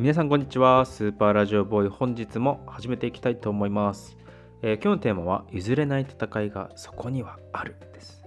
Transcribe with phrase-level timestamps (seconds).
[0.00, 0.86] 皆さんこんにちは。
[0.86, 4.16] スーパーラジオボーイ本日も始めていきたいと思います、
[4.62, 8.24] えー今日のテーマは譲れない戦いがそこにはあるです。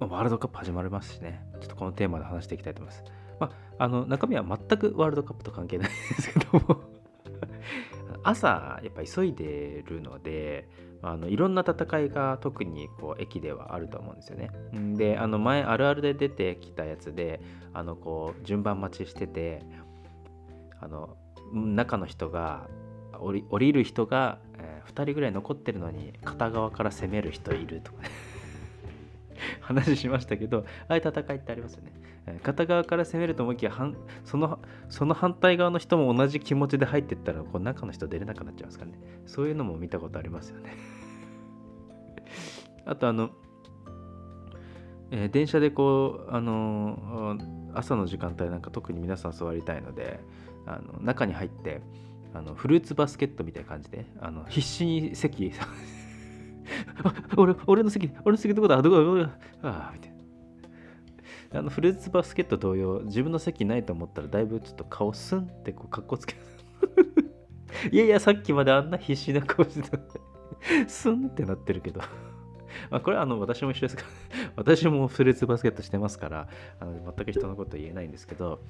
[0.00, 1.40] ワールドカップ始まりますしね。
[1.60, 3.04] ちょっとこのテーマで話していきたいと思います。
[3.38, 6.80] まあの中身は全くワールドカップと関係ないんですけども。
[8.24, 10.68] 朝やっぱ急いでるので
[11.00, 14.50] あのいろんな戦いが特にこう駅ではあると思うんですよね。
[14.96, 17.40] であの前あるあるで出てきたやつで
[17.72, 19.62] あのこう順番待ちしてて
[20.80, 21.16] あの
[21.52, 22.68] 中の人が
[23.18, 28.08] 降り降りる人が、え2人ぐらい残ってるのに片側から攻める人いるとかね。
[29.60, 31.92] 話しましたけどああいう戦いってありますよね。
[32.26, 33.72] えー片側から攻めると思いきや
[34.24, 38.98] そのその反対側の人も同じ気持ちで入ってったらこう中の人出れなくなっちゃいますからね。
[39.26, 40.76] そういうのも見たことありますよね。
[42.84, 43.30] あとあの、
[45.10, 50.20] えー電車でこうあのー朝の時間帯なんか特に皆さん座りたいので
[50.68, 51.80] あの中に入って
[52.34, 55.52] あのフルーツバスケットみたいな感じであの必死に席
[57.02, 59.30] あ 俺俺の席俺の席どこだどこだ
[59.62, 60.18] ああみたいな。
[61.50, 66.34] あのフルーツバスケット同様自分の席ないと思ったらだいぶちょっと顔スンってこうかっこつけ
[67.90, 69.98] いやいやさっきまであんな必死な顔してた。
[70.86, 72.00] スンってなってるけど。
[72.90, 73.96] まこれはあの私も一緒です。
[73.96, 74.02] か
[74.46, 76.48] ら私もフルーツバスケットしてますから
[76.80, 78.60] あの全く人のこと言えないんですけど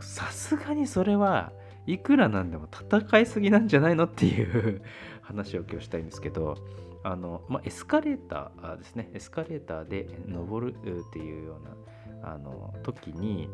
[0.00, 1.52] さすがにそれは
[1.86, 4.82] いくらなんでも戦いすぎなんじゃないのっていう
[5.22, 6.56] 話を今日したいんですけど
[7.02, 9.10] あの、まあ、エスカレーターですね。
[9.12, 13.50] エスカレーターで登るっていうようなあの時に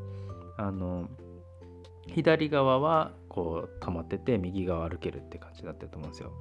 [0.56, 1.08] あの
[2.06, 6.32] 左側はこう溜まってて右側歩けるって感じになってると思うんですよ。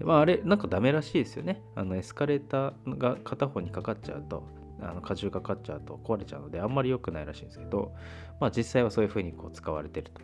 [0.00, 1.62] まあ、あれなんかダメらしいですよね。
[1.74, 4.46] あのエスカレーターが片方にかかっちゃうと
[4.80, 7.92] あの荷重かかっちゃうと壊れちゃうのであんまり良くないらしいんですけど、
[8.40, 10.20] まあ、実際はそういう風にこう使われてると。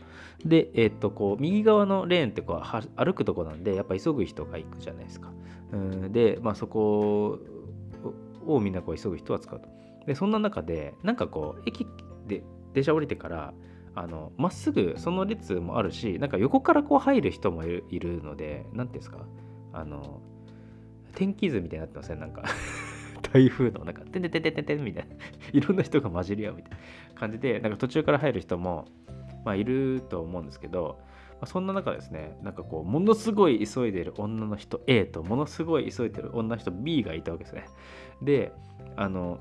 [0.49, 5.33] で、えっとこう右側のレーンってこうは歩くとこなんでやっぱ急ぐ人が行くじゃないですか。
[5.73, 7.39] うんで、まあ、そこ
[8.47, 9.69] をみんなこう急ぐ人は使うと。
[10.07, 11.87] でそんな中でなんかこう駅
[12.27, 12.43] で
[12.73, 13.55] 電車降りてから
[13.95, 19.19] あのまっすぐその列もあるしなんか横からこう入る人もいるので何ていうんですか？
[19.73, 20.21] あの
[21.15, 22.21] 天気図みたいになってません？
[22.21, 22.45] なんか
[23.33, 25.15] 台風のなんか「てんてんてんてんてんてん」みたいな。
[25.53, 26.79] いろんな人が混じり合うみたいな
[27.15, 28.87] 感じでなんか途中から入る人も、
[29.45, 30.99] まあ、いると思うんですけど、
[31.33, 37.65] まあ、そんな中ですねなんかこうものすごい急いでる女の人 A とものすごい急いでる女の人 B がいたわけですね。
[38.23, 38.53] で
[38.97, 39.41] あの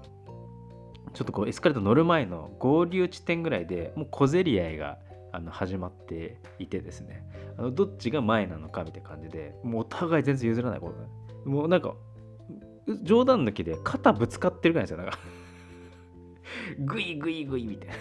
[1.19, 4.99] ちょっとこうエスカレーター乗る前の合流地点ぐらいでもう小競り合いが
[5.33, 7.25] あの始まっていてですね。
[7.57, 10.93] あのどっちが前なのかみたいな感じでもうお互い全然譲らないこ
[11.45, 11.93] うもうなんか
[13.03, 15.19] 冗談抜きで肩ぶつかってるぐらいですよなんか。
[16.79, 17.95] グイグイグイみたいな。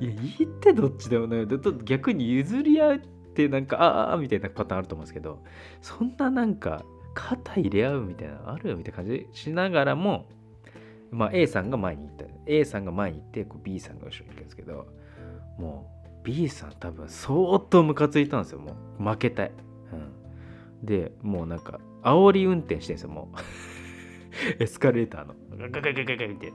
[0.00, 2.98] いやいいってどっちでもねだと逆に譲り合っ
[3.34, 5.42] てなんかああみたいなパターンあると思うんですけど
[5.82, 10.26] そんななんか肩入れ合うみたいなのあるよみたいな感じしながらも
[11.10, 12.24] まあ A さんが前に行った。
[12.46, 14.86] A さんが前に行ってこう B さんが後ろに行くんですけど
[15.58, 18.58] もう B さん多分相当ムカついたんですよ。
[18.60, 19.52] もう負けたい、
[19.92, 23.36] うん、でもうなんか煽り運転してるんですよもう。
[24.62, 25.34] エスカレーターの。
[25.56, 26.52] ガガガガガガって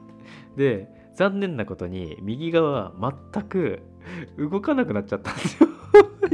[0.55, 3.81] で残念なことに右側は全く
[4.37, 5.69] 動かなくなっちゃったんですよ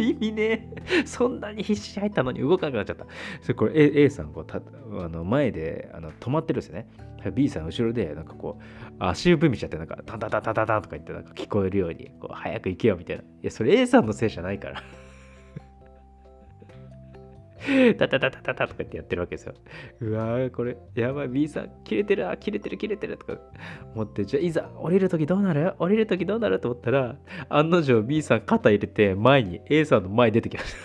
[0.01, 1.05] 意味ねえ。
[1.05, 3.05] そんなに必死に入ったのに動かなくなっちゃった。
[3.41, 4.61] それこれ A, A さんこうたあ
[5.07, 6.87] の前であの止まってるんですよね。
[7.33, 8.63] B さん後ろでなんかこう
[8.97, 13.21] 足踏みしちゃってなんかタンタンタンタンタンタンとか言ってなんか聞こえるようにこう早く行けよみたいな。
[13.21, 14.83] いやそれ A さんのせいじゃないから。
[17.99, 19.53] タタタタタタとか言ってやってるわけですよ。
[20.01, 23.37] うわーこれやばい B さん切れてるあ切れてる切れてるとか
[23.93, 25.73] 思ってじゃあいざ降りるときどうなる？
[25.77, 26.59] 降りるときどうなる？
[26.59, 27.17] と思ったら
[27.49, 30.75] 案の定 B さん肩入れて前に A さんの前に出てきまし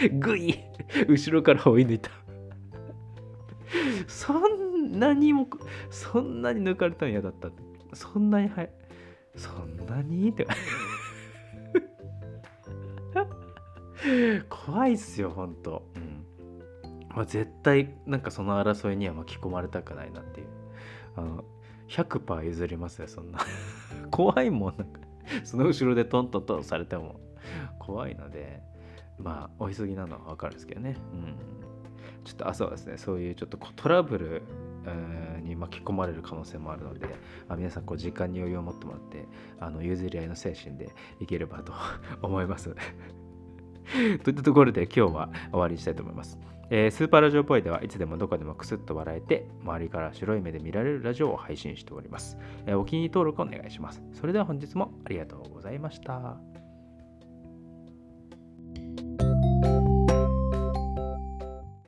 [0.00, 0.08] た。
[0.18, 0.58] グイ
[1.06, 2.10] 後ろから追い抜いた。
[4.08, 5.46] そんなにも
[5.90, 7.50] そんなに抜かれたの嫌だった
[7.94, 8.70] そんなにはい
[9.36, 10.28] そんなに？
[10.30, 10.46] って
[14.48, 15.86] 怖いっすよほんと、
[17.14, 20.46] まあ、絶対なんかその争いには巻き込まれたくないなっていう。
[21.16, 21.44] あの
[21.88, 23.38] 100%譲りますよそんな。
[24.10, 25.00] 怖いもんなんか。
[25.44, 27.20] その後ろでトントントンされても。
[27.78, 28.62] 怖いので
[29.18, 30.96] まあお急ぎなのは分かるんですけどね。
[31.12, 31.36] うん。
[32.24, 34.42] ちょっと朝はですねそういうちょっとトラブル
[35.42, 37.06] に巻き込まれる可能性もあるので
[37.48, 39.26] あ皆さんこう時間に余裕を持ってもらって
[39.60, 40.90] あの譲り合いの精神で
[41.20, 41.72] いければと
[42.22, 42.74] 思います
[44.22, 46.38] といったところで今日は終わりにしたいと思います。
[46.70, 52.38] えー、スーパーラジオっぽいではいつでもどこでもクスッと笑えて、周りから白い目で見られるラジオを配信しております。
[52.66, 54.02] えー、お気に入り登録お願いします。
[54.12, 56.51] それでは本日もありがとうございました。